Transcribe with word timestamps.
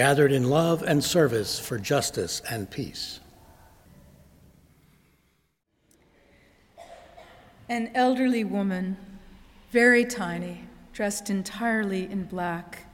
gathered 0.00 0.32
in 0.32 0.48
love 0.48 0.82
and 0.82 1.04
service 1.04 1.58
for 1.58 1.78
justice 1.78 2.40
and 2.50 2.70
peace. 2.70 3.20
An 7.68 7.90
elderly 7.94 8.42
woman, 8.42 8.96
very 9.70 10.06
tiny, 10.06 10.64
dressed 10.94 11.28
entirely 11.28 12.10
in 12.10 12.24
black, 12.24 12.86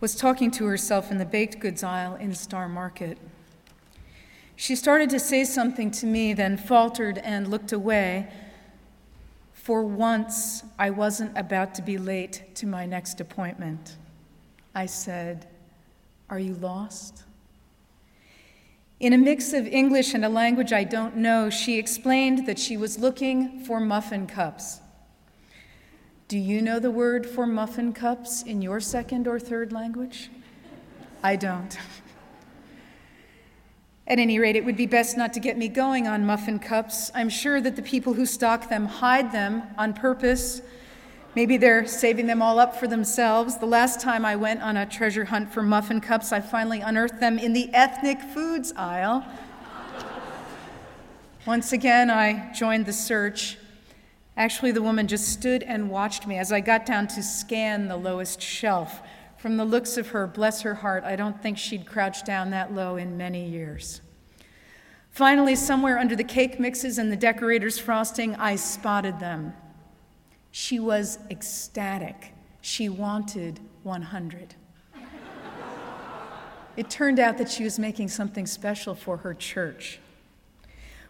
was 0.00 0.16
talking 0.16 0.50
to 0.50 0.64
herself 0.64 1.12
in 1.12 1.18
the 1.18 1.24
baked 1.24 1.60
goods 1.60 1.84
aisle 1.84 2.16
in 2.16 2.34
Star 2.34 2.68
Market. 2.68 3.16
She 4.56 4.74
started 4.74 5.10
to 5.10 5.20
say 5.20 5.44
something 5.44 5.92
to 5.92 6.06
me, 6.06 6.32
then 6.32 6.56
faltered 6.56 7.18
and 7.18 7.46
looked 7.46 7.70
away. 7.70 8.32
For 9.52 9.84
once, 9.84 10.64
I 10.76 10.90
wasn't 10.90 11.38
about 11.38 11.72
to 11.76 11.82
be 11.82 11.98
late 11.98 12.56
to 12.56 12.66
my 12.66 12.84
next 12.84 13.20
appointment. 13.20 13.96
I 14.74 14.86
said, 14.86 15.46
are 16.34 16.38
you 16.40 16.54
lost? 16.54 17.22
In 18.98 19.12
a 19.12 19.18
mix 19.18 19.52
of 19.52 19.68
English 19.68 20.14
and 20.14 20.24
a 20.24 20.28
language 20.28 20.72
I 20.72 20.82
don't 20.82 21.16
know, 21.16 21.48
she 21.48 21.78
explained 21.78 22.48
that 22.48 22.58
she 22.58 22.76
was 22.76 22.98
looking 22.98 23.60
for 23.64 23.78
muffin 23.78 24.26
cups. 24.26 24.80
Do 26.26 26.36
you 26.36 26.60
know 26.60 26.80
the 26.80 26.90
word 26.90 27.24
for 27.24 27.46
muffin 27.46 27.92
cups 27.92 28.42
in 28.42 28.62
your 28.62 28.80
second 28.80 29.28
or 29.28 29.38
third 29.38 29.70
language? 29.70 30.28
I 31.22 31.36
don't. 31.36 31.78
At 34.08 34.18
any 34.18 34.40
rate, 34.40 34.56
it 34.56 34.64
would 34.64 34.76
be 34.76 34.86
best 34.86 35.16
not 35.16 35.32
to 35.34 35.40
get 35.40 35.56
me 35.56 35.68
going 35.68 36.08
on 36.08 36.26
muffin 36.26 36.58
cups. 36.58 37.12
I'm 37.14 37.28
sure 37.28 37.60
that 37.60 37.76
the 37.76 37.82
people 37.82 38.14
who 38.14 38.26
stock 38.26 38.68
them 38.68 38.86
hide 38.86 39.30
them 39.30 39.62
on 39.78 39.94
purpose 39.94 40.62
Maybe 41.34 41.56
they're 41.56 41.84
saving 41.86 42.28
them 42.28 42.40
all 42.40 42.60
up 42.60 42.76
for 42.76 42.86
themselves. 42.86 43.58
The 43.58 43.66
last 43.66 44.00
time 44.00 44.24
I 44.24 44.36
went 44.36 44.62
on 44.62 44.76
a 44.76 44.86
treasure 44.86 45.24
hunt 45.24 45.52
for 45.52 45.64
muffin 45.64 46.00
cups, 46.00 46.32
I 46.32 46.40
finally 46.40 46.80
unearthed 46.80 47.18
them 47.18 47.40
in 47.40 47.52
the 47.52 47.74
ethnic 47.74 48.20
foods 48.20 48.72
aisle. 48.76 49.24
Once 51.44 51.72
again, 51.72 52.08
I 52.08 52.52
joined 52.52 52.86
the 52.86 52.92
search. 52.92 53.58
Actually, 54.36 54.70
the 54.70 54.80
woman 54.80 55.08
just 55.08 55.28
stood 55.28 55.64
and 55.64 55.90
watched 55.90 56.26
me 56.26 56.38
as 56.38 56.52
I 56.52 56.60
got 56.60 56.86
down 56.86 57.08
to 57.08 57.22
scan 57.22 57.88
the 57.88 57.96
lowest 57.96 58.40
shelf. 58.40 59.02
From 59.36 59.56
the 59.56 59.64
looks 59.64 59.96
of 59.96 60.08
her, 60.08 60.28
bless 60.28 60.62
her 60.62 60.74
heart, 60.76 61.02
I 61.04 61.16
don't 61.16 61.42
think 61.42 61.58
she'd 61.58 61.84
crouched 61.84 62.24
down 62.24 62.50
that 62.50 62.72
low 62.72 62.96
in 62.96 63.16
many 63.16 63.46
years. 63.46 64.00
Finally, 65.10 65.56
somewhere 65.56 65.98
under 65.98 66.16
the 66.16 66.24
cake 66.24 66.58
mixes 66.58 66.96
and 66.96 67.10
the 67.10 67.16
decorator's 67.16 67.78
frosting, 67.78 68.36
I 68.36 68.56
spotted 68.56 69.20
them. 69.20 69.52
She 70.56 70.78
was 70.78 71.18
ecstatic. 71.30 72.32
She 72.60 72.88
wanted 72.88 73.58
100. 73.82 74.54
it 76.76 76.88
turned 76.88 77.18
out 77.18 77.38
that 77.38 77.50
she 77.50 77.64
was 77.64 77.76
making 77.76 78.06
something 78.06 78.46
special 78.46 78.94
for 78.94 79.16
her 79.16 79.34
church. 79.34 79.98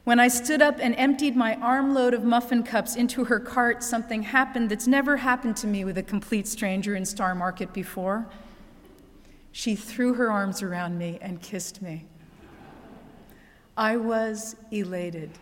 When 0.05 0.19
I 0.19 0.29
stood 0.29 0.63
up 0.63 0.79
and 0.81 0.95
emptied 0.97 1.37
my 1.37 1.57
armload 1.57 2.15
of 2.15 2.25
muffin 2.25 2.63
cups 2.63 2.97
into 2.97 3.25
her 3.25 3.39
cart, 3.39 3.83
something 3.83 4.23
happened 4.23 4.71
that's 4.71 4.87
never 4.87 5.19
happened 5.19 5.59
to 5.59 5.67
me 5.67 5.85
with 5.85 5.99
a 5.99 6.03
complete 6.03 6.49
stranger 6.49 6.97
in 6.97 7.05
Star 7.05 7.35
Market 7.35 7.75
before. 7.75 8.27
She 9.53 9.77
threw 9.77 10.15
her 10.15 10.33
arms 10.33 10.63
around 10.63 10.97
me 10.97 11.19
and 11.21 11.43
kissed 11.43 11.83
me. 11.83 12.07
I 13.77 13.99
was 13.99 14.57
elated. 14.71 15.33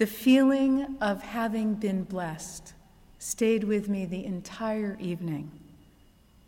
The 0.00 0.06
feeling 0.06 0.96
of 1.02 1.20
having 1.20 1.74
been 1.74 2.04
blessed 2.04 2.72
stayed 3.18 3.64
with 3.64 3.90
me 3.90 4.06
the 4.06 4.24
entire 4.24 4.96
evening, 4.98 5.50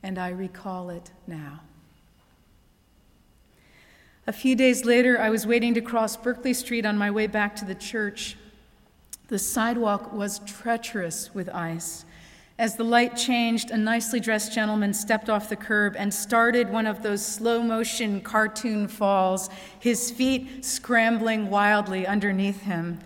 and 0.02 0.18
I 0.18 0.30
recall 0.30 0.88
it 0.88 1.10
now. 1.26 1.60
A 4.26 4.32
few 4.32 4.56
days 4.56 4.86
later, 4.86 5.20
I 5.20 5.28
was 5.28 5.46
waiting 5.46 5.74
to 5.74 5.82
cross 5.82 6.16
Berkeley 6.16 6.54
Street 6.54 6.86
on 6.86 6.96
my 6.96 7.10
way 7.10 7.26
back 7.26 7.54
to 7.56 7.66
the 7.66 7.74
church. 7.74 8.38
The 9.28 9.38
sidewalk 9.38 10.14
was 10.14 10.38
treacherous 10.46 11.34
with 11.34 11.50
ice. 11.50 12.06
As 12.58 12.76
the 12.76 12.84
light 12.84 13.18
changed, 13.18 13.70
a 13.70 13.76
nicely 13.76 14.18
dressed 14.18 14.54
gentleman 14.54 14.94
stepped 14.94 15.28
off 15.28 15.50
the 15.50 15.56
curb 15.56 15.94
and 15.98 16.14
started 16.14 16.70
one 16.70 16.86
of 16.86 17.02
those 17.02 17.22
slow 17.22 17.62
motion 17.62 18.22
cartoon 18.22 18.88
falls, 18.88 19.50
his 19.78 20.10
feet 20.10 20.64
scrambling 20.64 21.50
wildly 21.50 22.06
underneath 22.06 22.62
him. 22.62 22.98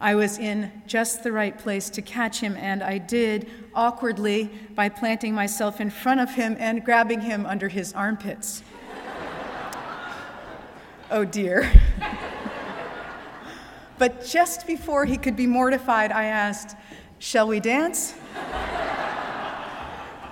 I 0.00 0.14
was 0.14 0.38
in 0.38 0.72
just 0.86 1.22
the 1.22 1.30
right 1.30 1.56
place 1.56 1.90
to 1.90 2.00
catch 2.00 2.40
him, 2.40 2.56
and 2.56 2.82
I 2.82 2.96
did 2.96 3.50
awkwardly 3.74 4.50
by 4.74 4.88
planting 4.88 5.34
myself 5.34 5.78
in 5.78 5.90
front 5.90 6.20
of 6.20 6.30
him 6.30 6.56
and 6.58 6.82
grabbing 6.82 7.20
him 7.20 7.44
under 7.44 7.68
his 7.68 7.92
armpits. 7.92 8.62
oh 11.10 11.26
dear. 11.26 11.70
but 13.98 14.24
just 14.24 14.66
before 14.66 15.04
he 15.04 15.18
could 15.18 15.36
be 15.36 15.46
mortified, 15.46 16.12
I 16.12 16.24
asked, 16.24 16.76
Shall 17.18 17.46
we 17.46 17.60
dance? 17.60 18.14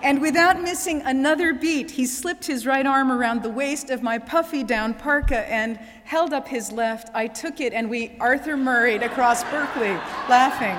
And 0.08 0.22
without 0.22 0.62
missing 0.62 1.02
another 1.02 1.52
beat, 1.52 1.90
he 1.90 2.06
slipped 2.06 2.46
his 2.46 2.64
right 2.64 2.86
arm 2.86 3.12
around 3.12 3.42
the 3.42 3.50
waist 3.50 3.90
of 3.90 4.02
my 4.02 4.18
puffy 4.18 4.64
down 4.64 4.94
parka 4.94 5.40
and 5.52 5.76
held 6.04 6.32
up 6.32 6.48
his 6.48 6.72
left. 6.72 7.10
I 7.12 7.26
took 7.26 7.60
it 7.60 7.74
and 7.74 7.90
we 7.90 8.16
Arthur 8.18 8.56
Murrayed 8.56 9.04
across 9.04 9.44
Berkeley, 9.44 9.90
laughing. 10.30 10.78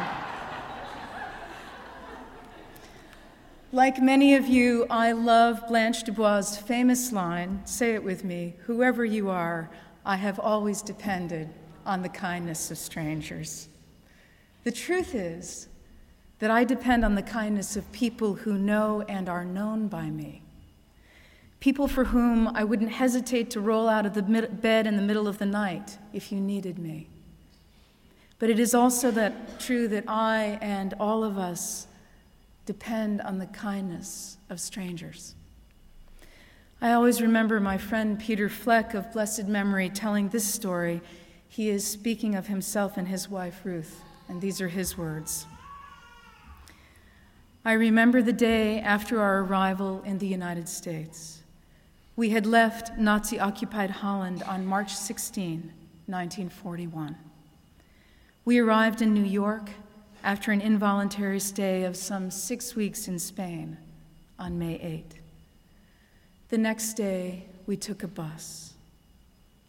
Like 3.72 4.02
many 4.02 4.34
of 4.34 4.48
you, 4.48 4.88
I 4.90 5.12
love 5.12 5.68
Blanche 5.68 6.02
Dubois' 6.02 6.58
famous 6.58 7.12
line 7.12 7.62
say 7.66 7.94
it 7.94 8.04
with 8.04 8.24
me 8.24 8.56
whoever 8.64 9.06
you 9.06 9.30
are, 9.30 9.70
I 10.04 10.16
have 10.16 10.40
always 10.40 10.82
depended 10.82 11.50
on 11.86 12.02
the 12.02 12.10
kindness 12.10 12.72
of 12.72 12.80
strangers. 12.80 13.70
The 14.64 14.72
truth 14.72 15.14
is, 15.14 15.69
that 16.40 16.50
I 16.50 16.64
depend 16.64 17.06
on 17.06 17.16
the 17.16 17.22
kindness 17.22 17.76
of 17.76 17.92
people 17.92 18.36
who 18.36 18.58
know 18.58 19.04
and 19.08 19.28
are 19.30 19.46
known 19.46 19.88
by 19.88 20.10
me. 20.10 20.42
People 21.60 21.90
for 21.90 22.06
whom 22.06 22.48
I 22.48 22.64
wouldn't 22.64 22.92
hesitate 22.92 23.50
to 23.52 23.60
roll 23.60 23.90
out 23.90 24.06
of 24.06 24.14
the 24.14 24.22
bed 24.22 24.88
in 24.88 24.96
the 24.96 25.02
middle 25.02 25.28
of 25.28 25.38
the 25.38 25.46
night 25.46 25.98
if 26.14 26.32
you 26.32 26.40
needed 26.40 26.80
me. 26.80 27.08
But 28.40 28.50
it 28.50 28.58
is 28.58 28.74
also 28.74 29.12
that 29.12 29.60
true 29.60 29.90
that 29.90 30.06
I 30.08 30.58
and 30.62 30.94
all 30.98 31.26
of 31.26 31.38
us 31.38 31.88
depend 32.66 33.20
on 33.22 33.40
the 33.40 33.48
kindness 33.48 34.38
of 34.50 34.62
strangers. 34.62 35.36
I 36.82 36.94
always 36.94 37.22
remember 37.22 37.60
my 37.60 37.78
friend 37.78 38.18
Peter 38.18 38.48
Fleck 38.48 38.94
of 38.94 39.12
blessed 39.12 39.48
memory 39.48 39.90
telling 39.90 40.30
this 40.30 40.46
story. 40.46 41.02
He 41.50 41.68
is 41.70 41.86
speaking 41.86 42.36
of 42.36 42.48
himself 42.48 42.96
and 42.96 43.10
his 43.10 43.28
wife 43.28 43.62
Ruth, 43.66 44.02
and 44.30 44.40
these 44.40 44.62
are 44.62 44.70
his 44.70 44.98
words. 44.98 45.46
I 47.70 47.74
remember 47.74 48.24
the 48.24 48.34
day 48.34 48.80
after 48.80 49.22
our 49.22 49.44
arrival 49.44 50.02
in 50.04 50.18
the 50.18 50.26
United 50.26 50.68
States. 50.68 51.44
We 52.16 52.32
had 52.32 52.48
left 52.48 52.98
Nazi 52.98 53.40
occupied 53.40 53.92
Holland 53.92 54.42
on 54.42 54.66
March 54.66 54.96
16, 54.96 55.72
1941. 56.08 57.16
We 58.44 58.58
arrived 58.58 59.04
in 59.04 59.14
New 59.14 59.24
York 59.24 59.70
after 60.24 60.52
an 60.52 60.62
involuntary 60.62 61.40
stay 61.40 61.84
of 61.84 61.96
some 61.96 62.32
six 62.32 62.76
weeks 62.76 63.08
in 63.08 63.20
Spain 63.20 63.78
on 64.40 64.58
May 64.58 64.80
8. 64.82 65.20
The 66.50 66.58
next 66.58 66.94
day, 66.94 67.46
we 67.68 67.78
took 67.78 68.02
a 68.02 68.08
bus. 68.08 68.74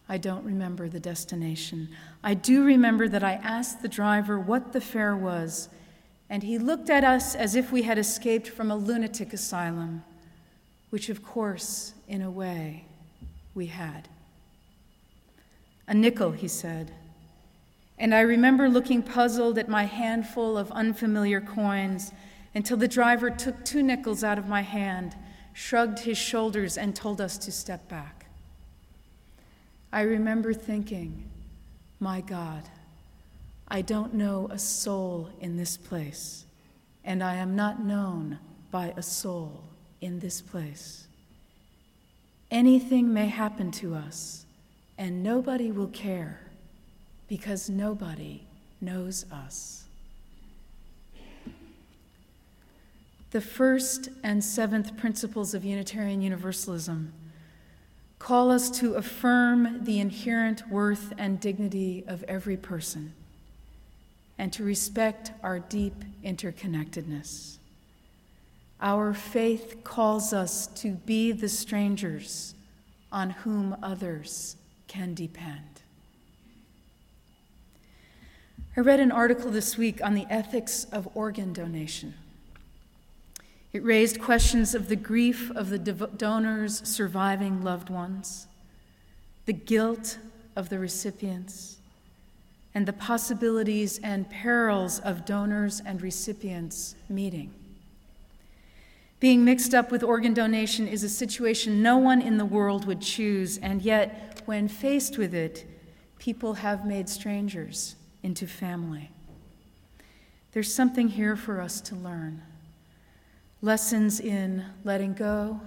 I 0.09 0.17
don't 0.17 0.43
remember 0.43 0.89
the 0.89 0.99
destination. 0.99 1.89
I 2.23 2.33
do 2.33 2.63
remember 2.63 3.07
that 3.07 3.23
I 3.23 3.33
asked 3.33 3.83
the 3.83 3.87
driver 3.87 4.39
what 4.39 4.73
the 4.73 4.81
fare 4.81 5.15
was 5.15 5.69
and 6.31 6.43
he 6.43 6.57
looked 6.57 6.89
at 6.89 7.03
us 7.03 7.35
as 7.35 7.55
if 7.55 7.73
we 7.73 7.83
had 7.83 7.97
escaped 7.97 8.47
from 8.47 8.71
a 8.71 8.75
lunatic 8.75 9.33
asylum, 9.33 10.01
which, 10.89 11.09
of 11.09 11.21
course, 11.21 11.93
in 12.07 12.21
a 12.21 12.31
way, 12.31 12.85
we 13.53 13.65
had. 13.67 14.07
A 15.89 15.93
nickel, 15.93 16.31
he 16.31 16.47
said. 16.47 16.91
And 17.99 18.15
I 18.15 18.21
remember 18.21 18.69
looking 18.69 19.03
puzzled 19.03 19.57
at 19.57 19.67
my 19.67 19.83
handful 19.83 20.57
of 20.57 20.71
unfamiliar 20.71 21.41
coins 21.41 22.13
until 22.55 22.77
the 22.77 22.87
driver 22.87 23.29
took 23.29 23.65
two 23.65 23.83
nickels 23.83 24.23
out 24.23 24.39
of 24.39 24.47
my 24.47 24.61
hand 24.61 25.15
shrugged 25.53 25.99
his 25.99 26.17
shoulders, 26.17 26.77
and 26.77 26.95
told 26.95 27.19
us 27.19 27.37
to 27.37 27.51
step 27.51 27.89
back. 27.89 28.27
I 29.91 30.01
remember 30.03 30.53
thinking, 30.53 31.29
my 31.99 32.21
God, 32.21 32.63
I 33.73 33.81
don't 33.81 34.13
know 34.13 34.49
a 34.51 34.59
soul 34.59 35.29
in 35.39 35.55
this 35.55 35.77
place, 35.77 36.43
and 37.05 37.23
I 37.23 37.35
am 37.35 37.55
not 37.55 37.81
known 37.81 38.37
by 38.69 38.93
a 38.97 39.01
soul 39.01 39.63
in 40.01 40.19
this 40.19 40.41
place. 40.41 41.07
Anything 42.51 43.13
may 43.13 43.27
happen 43.27 43.71
to 43.71 43.95
us, 43.95 44.45
and 44.97 45.23
nobody 45.23 45.71
will 45.71 45.87
care 45.87 46.41
because 47.29 47.69
nobody 47.69 48.43
knows 48.81 49.25
us. 49.31 49.85
The 53.29 53.39
first 53.39 54.09
and 54.21 54.43
seventh 54.43 54.97
principles 54.97 55.53
of 55.53 55.63
Unitarian 55.63 56.21
Universalism 56.21 57.13
call 58.19 58.51
us 58.51 58.69
to 58.81 58.95
affirm 58.95 59.85
the 59.85 60.01
inherent 60.01 60.69
worth 60.69 61.13
and 61.17 61.39
dignity 61.39 62.03
of 62.05 62.23
every 62.23 62.57
person 62.57 63.13
and 64.41 64.51
to 64.51 64.63
respect 64.63 65.31
our 65.43 65.59
deep 65.59 65.93
interconnectedness. 66.25 67.57
Our 68.81 69.13
faith 69.13 69.83
calls 69.83 70.33
us 70.33 70.65
to 70.77 70.93
be 70.93 71.31
the 71.31 71.47
strangers 71.47 72.55
on 73.11 73.29
whom 73.29 73.75
others 73.83 74.55
can 74.87 75.13
depend. 75.13 75.83
I 78.75 78.79
read 78.79 78.99
an 78.99 79.11
article 79.11 79.51
this 79.51 79.77
week 79.77 80.03
on 80.03 80.15
the 80.15 80.25
ethics 80.27 80.85
of 80.85 81.07
organ 81.13 81.53
donation. 81.53 82.15
It 83.73 83.83
raised 83.83 84.19
questions 84.19 84.73
of 84.73 84.89
the 84.89 84.95
grief 84.95 85.51
of 85.51 85.69
the 85.69 85.77
donor's 85.77 86.87
surviving 86.87 87.61
loved 87.61 87.91
ones, 87.91 88.47
the 89.45 89.53
guilt 89.53 90.17
of 90.55 90.69
the 90.69 90.79
recipients, 90.79 91.77
and 92.73 92.85
the 92.85 92.93
possibilities 92.93 93.99
and 94.03 94.29
perils 94.29 94.99
of 94.99 95.25
donors 95.25 95.81
and 95.85 96.01
recipients 96.01 96.95
meeting. 97.09 97.53
Being 99.19 99.45
mixed 99.45 99.75
up 99.75 99.91
with 99.91 100.03
organ 100.03 100.33
donation 100.33 100.87
is 100.87 101.03
a 101.03 101.09
situation 101.09 101.83
no 101.83 101.97
one 101.97 102.21
in 102.21 102.37
the 102.37 102.45
world 102.45 102.85
would 102.85 103.01
choose, 103.01 103.57
and 103.59 103.81
yet, 103.81 104.41
when 104.45 104.67
faced 104.67 105.17
with 105.17 105.35
it, 105.35 105.65
people 106.17 106.55
have 106.55 106.85
made 106.85 107.07
strangers 107.07 107.95
into 108.23 108.47
family. 108.47 109.11
There's 110.53 110.73
something 110.73 111.09
here 111.09 111.35
for 111.35 111.61
us 111.61 111.81
to 111.81 111.95
learn 111.95 112.41
lessons 113.61 114.19
in 114.19 114.65
letting 114.83 115.13
go 115.13 115.61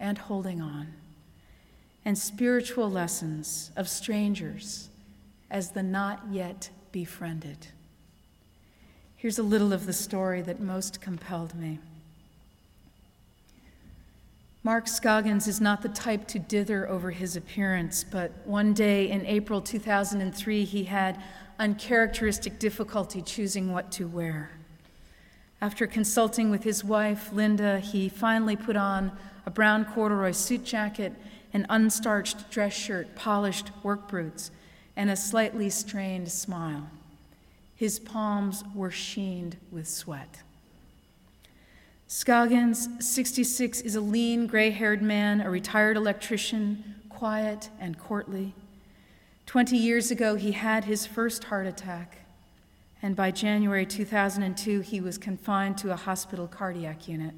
and 0.00 0.16
holding 0.16 0.62
on, 0.62 0.94
and 2.04 2.16
spiritual 2.16 2.90
lessons 2.90 3.70
of 3.76 3.86
strangers 3.88 4.88
as 5.54 5.70
the 5.70 5.82
not 5.84 6.20
yet 6.32 6.68
befriended. 6.90 7.68
Here's 9.14 9.38
a 9.38 9.42
little 9.44 9.72
of 9.72 9.86
the 9.86 9.92
story 9.92 10.42
that 10.42 10.58
most 10.58 11.00
compelled 11.00 11.54
me. 11.54 11.78
Mark 14.64 14.88
Scoggins 14.88 15.46
is 15.46 15.60
not 15.60 15.80
the 15.80 15.88
type 15.88 16.26
to 16.26 16.40
dither 16.40 16.88
over 16.88 17.12
his 17.12 17.36
appearance, 17.36 18.02
but 18.02 18.32
one 18.44 18.74
day 18.74 19.08
in 19.08 19.24
April 19.26 19.60
2003, 19.60 20.64
he 20.64 20.84
had 20.84 21.22
uncharacteristic 21.60 22.58
difficulty 22.58 23.22
choosing 23.22 23.72
what 23.72 23.92
to 23.92 24.08
wear. 24.08 24.50
After 25.60 25.86
consulting 25.86 26.50
with 26.50 26.64
his 26.64 26.82
wife, 26.82 27.32
Linda, 27.32 27.78
he 27.78 28.08
finally 28.08 28.56
put 28.56 28.74
on 28.74 29.12
a 29.46 29.52
brown 29.52 29.84
corduroy 29.84 30.32
suit 30.32 30.64
jacket, 30.64 31.12
an 31.52 31.64
unstarched 31.70 32.50
dress 32.50 32.74
shirt, 32.74 33.14
polished 33.14 33.70
work 33.84 34.10
boots, 34.10 34.50
and 34.96 35.10
a 35.10 35.16
slightly 35.16 35.70
strained 35.70 36.30
smile. 36.30 36.88
His 37.76 37.98
palms 37.98 38.64
were 38.74 38.90
sheened 38.90 39.56
with 39.70 39.88
sweat. 39.88 40.42
Scoggins, 42.06 42.88
66, 43.00 43.80
is 43.80 43.96
a 43.96 44.00
lean, 44.00 44.46
gray 44.46 44.70
haired 44.70 45.02
man, 45.02 45.40
a 45.40 45.50
retired 45.50 45.96
electrician, 45.96 46.94
quiet 47.08 47.70
and 47.80 47.98
courtly. 47.98 48.54
Twenty 49.46 49.76
years 49.76 50.10
ago, 50.10 50.36
he 50.36 50.52
had 50.52 50.84
his 50.84 51.06
first 51.06 51.44
heart 51.44 51.66
attack, 51.66 52.18
and 53.02 53.16
by 53.16 53.30
January 53.30 53.84
2002, 53.84 54.80
he 54.80 55.00
was 55.00 55.18
confined 55.18 55.76
to 55.78 55.92
a 55.92 55.96
hospital 55.96 56.46
cardiac 56.46 57.08
unit. 57.08 57.34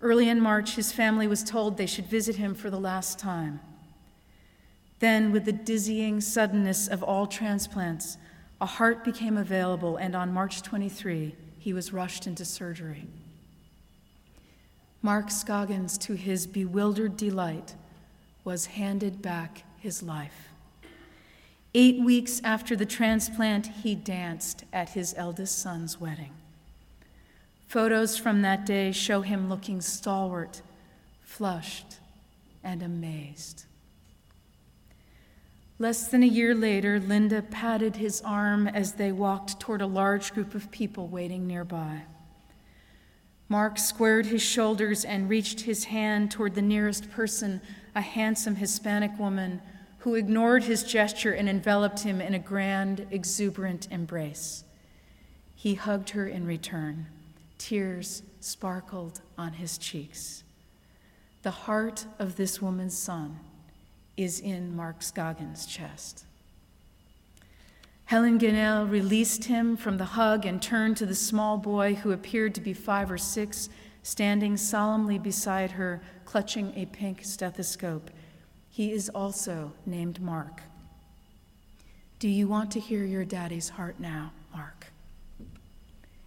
Early 0.00 0.28
in 0.28 0.40
March, 0.40 0.76
his 0.76 0.92
family 0.92 1.26
was 1.26 1.44
told 1.44 1.76
they 1.76 1.86
should 1.86 2.06
visit 2.06 2.36
him 2.36 2.54
for 2.54 2.70
the 2.70 2.80
last 2.80 3.18
time. 3.18 3.60
Then, 5.00 5.32
with 5.32 5.46
the 5.46 5.52
dizzying 5.52 6.20
suddenness 6.20 6.86
of 6.86 7.02
all 7.02 7.26
transplants, 7.26 8.18
a 8.60 8.66
heart 8.66 9.02
became 9.02 9.38
available, 9.38 9.96
and 9.96 10.14
on 10.14 10.32
March 10.32 10.62
23, 10.62 11.34
he 11.58 11.72
was 11.72 11.92
rushed 11.92 12.26
into 12.26 12.44
surgery. 12.44 13.06
Mark 15.02 15.30
Scoggins, 15.30 15.96
to 15.98 16.12
his 16.14 16.46
bewildered 16.46 17.16
delight, 17.16 17.74
was 18.44 18.66
handed 18.66 19.22
back 19.22 19.64
his 19.78 20.02
life. 20.02 20.48
Eight 21.72 22.04
weeks 22.04 22.42
after 22.44 22.76
the 22.76 22.84
transplant, 22.84 23.68
he 23.68 23.94
danced 23.94 24.64
at 24.72 24.90
his 24.90 25.14
eldest 25.16 25.58
son's 25.58 25.98
wedding. 25.98 26.32
Photos 27.68 28.18
from 28.18 28.42
that 28.42 28.66
day 28.66 28.92
show 28.92 29.22
him 29.22 29.48
looking 29.48 29.80
stalwart, 29.80 30.60
flushed, 31.22 31.96
and 32.62 32.82
amazed. 32.82 33.64
Less 35.80 36.08
than 36.08 36.22
a 36.22 36.26
year 36.26 36.54
later, 36.54 37.00
Linda 37.00 37.40
patted 37.40 37.96
his 37.96 38.20
arm 38.20 38.68
as 38.68 38.92
they 38.92 39.12
walked 39.12 39.58
toward 39.58 39.80
a 39.80 39.86
large 39.86 40.34
group 40.34 40.54
of 40.54 40.70
people 40.70 41.08
waiting 41.08 41.46
nearby. 41.46 42.02
Mark 43.48 43.78
squared 43.78 44.26
his 44.26 44.42
shoulders 44.42 45.06
and 45.06 45.30
reached 45.30 45.62
his 45.62 45.84
hand 45.84 46.30
toward 46.30 46.54
the 46.54 46.60
nearest 46.60 47.10
person, 47.10 47.62
a 47.94 48.02
handsome 48.02 48.56
Hispanic 48.56 49.18
woman 49.18 49.62
who 50.00 50.16
ignored 50.16 50.64
his 50.64 50.82
gesture 50.82 51.32
and 51.32 51.48
enveloped 51.48 52.00
him 52.00 52.20
in 52.20 52.34
a 52.34 52.38
grand, 52.38 53.06
exuberant 53.10 53.88
embrace. 53.90 54.64
He 55.54 55.76
hugged 55.76 56.10
her 56.10 56.28
in 56.28 56.46
return. 56.46 57.06
Tears 57.56 58.22
sparkled 58.40 59.22
on 59.38 59.54
his 59.54 59.78
cheeks. 59.78 60.44
The 61.40 61.50
heart 61.50 62.04
of 62.18 62.36
this 62.36 62.60
woman's 62.60 62.98
son 62.98 63.40
is 64.16 64.40
in 64.40 64.74
Mark 64.74 65.02
Scoggins' 65.02 65.66
chest. 65.66 66.24
Helen 68.06 68.40
Gunnell 68.40 68.90
released 68.90 69.44
him 69.44 69.76
from 69.76 69.96
the 69.96 70.04
hug 70.04 70.44
and 70.44 70.60
turned 70.60 70.96
to 70.96 71.06
the 71.06 71.14
small 71.14 71.56
boy 71.56 71.94
who 71.94 72.10
appeared 72.10 72.54
to 72.56 72.60
be 72.60 72.72
five 72.72 73.10
or 73.10 73.18
six, 73.18 73.68
standing 74.02 74.56
solemnly 74.56 75.18
beside 75.18 75.70
her, 75.72 76.02
clutching 76.24 76.72
a 76.74 76.86
pink 76.86 77.24
stethoscope. 77.24 78.10
He 78.68 78.90
is 78.92 79.08
also 79.10 79.72
named 79.86 80.20
Mark. 80.20 80.62
Do 82.18 82.28
you 82.28 82.48
want 82.48 82.70
to 82.72 82.80
hear 82.80 83.04
your 83.04 83.24
daddy's 83.24 83.70
heart 83.70 84.00
now, 84.00 84.32
Mark? 84.52 84.88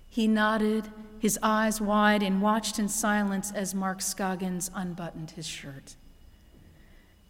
He 0.10 0.28
nodded, 0.28 0.90
his 1.20 1.38
eyes 1.44 1.82
wide, 1.82 2.24
and 2.24 2.42
watched 2.42 2.80
in 2.80 2.88
silence 2.88 3.52
as 3.52 3.76
Mark 3.76 4.02
Scoggins 4.02 4.72
unbuttoned 4.74 5.32
his 5.32 5.46
shirt. 5.46 5.96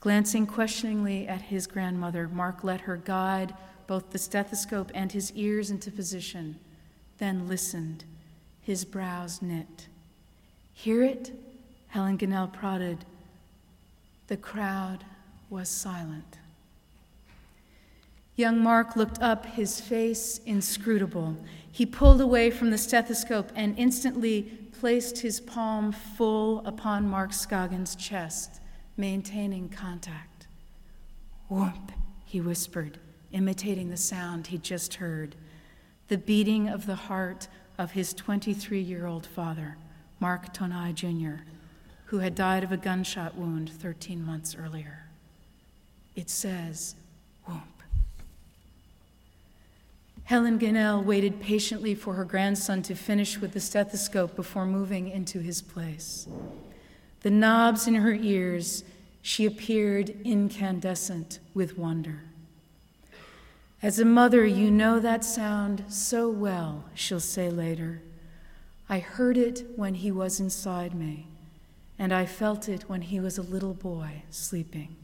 Glancing 0.03 0.45
questioningly 0.45 1.29
at 1.29 1.43
his 1.43 1.65
grandmother, 1.65 2.27
Mark 2.27 2.61
let 2.61 2.81
her 2.81 2.97
guide 2.97 3.53
both 3.87 4.09
the 4.09 4.17
stethoscope 4.17 4.91
and 4.93 5.13
his 5.13 5.31
ears 5.31 5.71
into 5.71 5.89
position, 5.89 6.59
then 7.19 7.47
listened, 7.47 8.03
his 8.61 8.83
brows 8.83 9.41
knit. 9.41 9.87
Hear 10.73 11.03
it? 11.03 11.31
Helen 11.87 12.17
Gunnell 12.17 12.51
prodded. 12.51 13.05
The 14.27 14.35
crowd 14.35 15.05
was 15.49 15.69
silent. 15.69 16.37
Young 18.35 18.59
Mark 18.61 18.97
looked 18.97 19.21
up, 19.21 19.45
his 19.45 19.79
face 19.79 20.41
inscrutable. 20.45 21.37
He 21.71 21.85
pulled 21.85 22.19
away 22.19 22.51
from 22.51 22.71
the 22.71 22.77
stethoscope 22.77 23.53
and 23.55 23.79
instantly 23.79 24.41
placed 24.81 25.19
his 25.19 25.39
palm 25.39 25.93
full 25.93 26.59
upon 26.65 27.07
Mark 27.07 27.31
Scoggins' 27.31 27.95
chest, 27.95 28.59
maintaining 28.97 29.69
contact. 29.69 30.47
Whoop, 31.49 31.91
he 32.25 32.41
whispered 32.41 32.99
imitating 33.31 33.89
the 33.89 33.97
sound 33.97 34.47
he'd 34.47 34.63
just 34.63 34.95
heard 34.95 35.35
the 36.07 36.17
beating 36.17 36.69
of 36.69 36.85
the 36.85 36.95
heart 36.95 37.47
of 37.77 37.91
his 37.91 38.13
23 38.13 38.79
year 38.79 39.07
old 39.07 39.25
father, 39.25 39.77
Mark 40.19 40.53
Tonai 40.53 40.93
Jr., 40.93 41.43
who 42.05 42.19
had 42.19 42.35
died 42.35 42.63
of 42.63 42.71
a 42.71 42.77
gunshot 42.77 43.35
wound 43.35 43.71
13 43.71 44.23
months 44.23 44.55
earlier. 44.55 45.05
It 46.15 46.29
says, 46.29 46.95
whoop. 47.47 47.57
Helen 50.25 50.59
Gunnell 50.59 51.03
waited 51.03 51.41
patiently 51.41 51.95
for 51.95 52.13
her 52.13 52.25
grandson 52.25 52.81
to 52.83 52.95
finish 52.95 53.39
with 53.39 53.53
the 53.53 53.59
stethoscope 53.59 54.35
before 54.35 54.65
moving 54.65 55.09
into 55.09 55.39
his 55.39 55.61
place. 55.61 56.27
The 57.23 57.31
knobs 57.31 57.87
in 57.87 57.95
her 57.95 58.13
ears, 58.13 58.83
she 59.21 59.45
appeared 59.45 60.09
incandescent 60.23 61.39
with 61.53 61.77
wonder. 61.77 62.19
As 63.81 63.99
a 63.99 64.05
mother, 64.05 64.45
you 64.45 64.69
know 64.69 64.99
that 64.99 65.25
sound 65.25 65.85
so 65.89 66.29
well, 66.29 66.85
she'll 66.93 67.19
say 67.19 67.49
later. 67.49 68.01
I 68.89 68.99
heard 68.99 69.37
it 69.37 69.65
when 69.75 69.95
he 69.95 70.11
was 70.11 70.39
inside 70.39 70.93
me, 70.93 71.27
and 71.97 72.13
I 72.13 72.25
felt 72.25 72.69
it 72.69 72.89
when 72.89 73.01
he 73.01 73.19
was 73.19 73.37
a 73.37 73.41
little 73.41 73.73
boy 73.73 74.23
sleeping. 74.29 74.95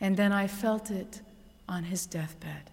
And 0.00 0.16
then 0.16 0.32
I 0.32 0.46
felt 0.46 0.90
it 0.90 1.20
on 1.68 1.84
his 1.84 2.06
deathbed. 2.06 2.70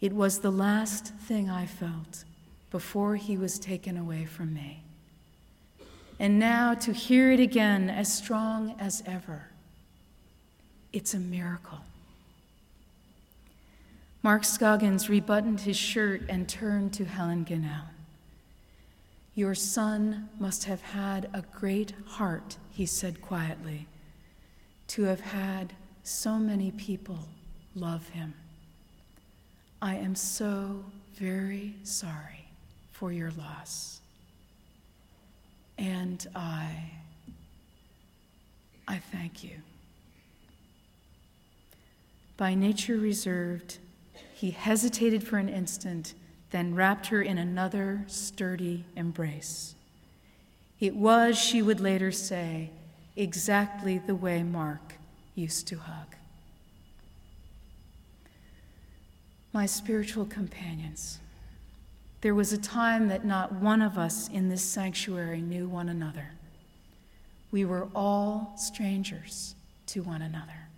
It 0.00 0.12
was 0.12 0.40
the 0.40 0.52
last 0.52 1.14
thing 1.14 1.48
I 1.48 1.66
felt 1.66 2.24
before 2.70 3.16
he 3.16 3.36
was 3.36 3.58
taken 3.58 3.96
away 3.96 4.24
from 4.24 4.54
me. 4.54 4.82
And 6.18 6.38
now 6.38 6.74
to 6.74 6.92
hear 6.92 7.30
it 7.30 7.40
again 7.40 7.88
as 7.88 8.12
strong 8.12 8.74
as 8.78 9.02
ever, 9.06 9.50
it's 10.92 11.14
a 11.14 11.18
miracle. 11.18 11.78
Mark 14.22 14.44
Scoggins 14.44 15.08
rebuttoned 15.08 15.60
his 15.60 15.76
shirt 15.76 16.22
and 16.28 16.48
turned 16.48 16.92
to 16.94 17.04
Helen 17.04 17.44
Gunnell. 17.44 17.86
Your 19.36 19.54
son 19.54 20.28
must 20.40 20.64
have 20.64 20.82
had 20.82 21.30
a 21.32 21.42
great 21.42 21.92
heart, 22.06 22.56
he 22.72 22.84
said 22.84 23.22
quietly, 23.22 23.86
to 24.88 25.04
have 25.04 25.20
had 25.20 25.72
so 26.02 26.36
many 26.36 26.72
people 26.72 27.20
love 27.76 28.08
him. 28.08 28.34
I 29.80 29.94
am 29.94 30.16
so 30.16 30.84
very 31.14 31.76
sorry 31.84 32.48
for 32.90 33.12
your 33.12 33.30
loss. 33.30 34.00
And 35.78 36.26
I, 36.34 36.90
I 38.88 38.98
thank 38.98 39.44
you. 39.44 39.62
By 42.36 42.54
nature 42.54 42.96
reserved, 42.96 43.78
he 44.34 44.50
hesitated 44.50 45.22
for 45.24 45.38
an 45.38 45.48
instant, 45.48 46.14
then 46.50 46.74
wrapped 46.74 47.06
her 47.08 47.22
in 47.22 47.38
another 47.38 48.04
sturdy 48.06 48.84
embrace. 48.96 49.74
It 50.80 50.94
was, 50.94 51.38
she 51.38 51.62
would 51.62 51.80
later 51.80 52.12
say, 52.12 52.70
exactly 53.16 53.98
the 53.98 54.14
way 54.14 54.42
Mark 54.42 54.94
used 55.34 55.66
to 55.68 55.78
hug. 55.78 56.14
My 59.52 59.66
spiritual 59.66 60.24
companions, 60.24 61.18
there 62.20 62.34
was 62.34 62.52
a 62.52 62.58
time 62.58 63.08
that 63.08 63.24
not 63.24 63.52
one 63.52 63.80
of 63.80 63.96
us 63.96 64.28
in 64.28 64.48
this 64.48 64.62
sanctuary 64.62 65.40
knew 65.40 65.68
one 65.68 65.88
another. 65.88 66.32
We 67.50 67.64
were 67.64 67.88
all 67.94 68.54
strangers 68.56 69.54
to 69.86 70.02
one 70.02 70.22
another. 70.22 70.68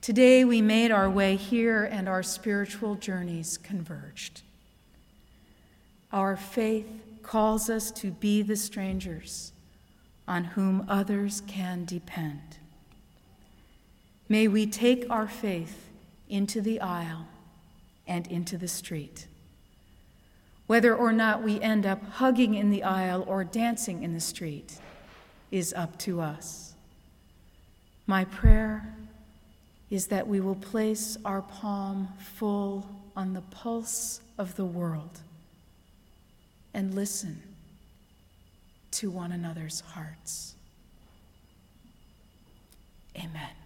Today 0.00 0.44
we 0.44 0.60
made 0.60 0.90
our 0.90 1.08
way 1.08 1.36
here 1.36 1.84
and 1.84 2.08
our 2.08 2.22
spiritual 2.22 2.96
journeys 2.96 3.56
converged. 3.58 4.42
Our 6.12 6.36
faith 6.36 6.88
calls 7.22 7.70
us 7.70 7.90
to 7.92 8.10
be 8.10 8.42
the 8.42 8.56
strangers 8.56 9.52
on 10.26 10.44
whom 10.44 10.84
others 10.88 11.42
can 11.46 11.84
depend. 11.84 12.58
May 14.28 14.48
we 14.48 14.66
take 14.66 15.08
our 15.10 15.28
faith 15.28 15.88
into 16.28 16.60
the 16.60 16.80
aisle 16.80 17.26
and 18.06 18.26
into 18.26 18.56
the 18.56 18.68
street. 18.68 19.26
Whether 20.72 20.96
or 20.96 21.12
not 21.12 21.42
we 21.42 21.60
end 21.60 21.84
up 21.84 22.02
hugging 22.12 22.54
in 22.54 22.70
the 22.70 22.82
aisle 22.82 23.26
or 23.28 23.44
dancing 23.44 24.02
in 24.02 24.14
the 24.14 24.20
street 24.20 24.78
is 25.50 25.74
up 25.74 25.98
to 25.98 26.18
us. 26.22 26.72
My 28.06 28.24
prayer 28.24 28.96
is 29.90 30.06
that 30.06 30.26
we 30.26 30.40
will 30.40 30.54
place 30.54 31.18
our 31.26 31.42
palm 31.42 32.08
full 32.36 32.88
on 33.14 33.34
the 33.34 33.42
pulse 33.42 34.22
of 34.38 34.56
the 34.56 34.64
world 34.64 35.20
and 36.72 36.94
listen 36.94 37.42
to 38.92 39.10
one 39.10 39.32
another's 39.32 39.80
hearts. 39.80 40.54
Amen. 43.14 43.61